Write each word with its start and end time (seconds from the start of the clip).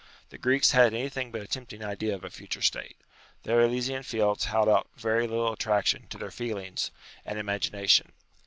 The 0.31 0.39
Greeks 0.39 0.71
had 0.71 0.95
anything 0.95 1.29
but 1.31 1.43
a 1.43 1.47
tempting 1.47 1.83
idea 1.85 2.15
of 2.15 2.23
a 2.23 2.31
future 2.31 2.63
state. 2.63 2.97
Their 3.43 3.61
Elysian 3.61 4.01
fields 4.01 4.45
held 4.45 4.67
out 4.67 4.87
very 4.97 5.27
little 5.27 5.53
attraction 5.53 6.07
to 6.07 6.17
their 6.17 6.31
feelings 6.31 6.89
UTILITY 7.23 7.23
OF 7.25 7.25
RELIGION 7.27 7.27
121 7.27 7.29
and 7.31 7.39
imagination. 7.39 8.11